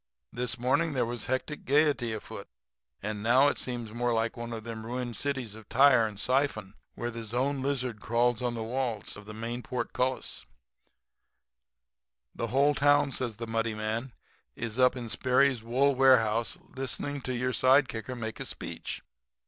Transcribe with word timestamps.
This 0.33 0.57
morning 0.57 0.93
there 0.93 1.05
was 1.05 1.25
hectic 1.25 1.63
gaiety 1.63 2.11
afoot; 2.11 2.47
and 3.03 3.21
now 3.21 3.49
it 3.49 3.59
seems 3.59 3.91
more 3.93 4.11
like 4.11 4.35
one 4.35 4.51
of 4.51 4.63
them 4.63 4.83
ruined 4.83 5.15
cities 5.15 5.53
of 5.53 5.69
Tyre 5.69 6.07
and 6.07 6.19
Siphon 6.19 6.73
where 6.95 7.11
the 7.11 7.21
lone 7.37 7.61
lizard 7.61 8.01
crawls 8.01 8.41
on 8.41 8.55
the 8.55 8.63
walls 8.63 9.15
of 9.15 9.27
the 9.27 9.33
main 9.35 9.61
port 9.61 9.93
cullis.' 9.93 10.43
"'The 12.33 12.47
whole 12.47 12.73
town,' 12.73 13.11
says 13.11 13.35
the 13.35 13.45
muddy 13.45 13.75
man, 13.75 14.11
'is 14.55 14.79
up 14.79 14.95
in 14.95 15.07
Sperry's 15.07 15.61
wool 15.63 15.93
warehouse 15.93 16.57
listening 16.75 17.21
to 17.21 17.35
your 17.37 17.53
side 17.53 17.87
kicker 17.87 18.15
make 18.15 18.39
a 18.39 18.45
speech. 18.47 19.03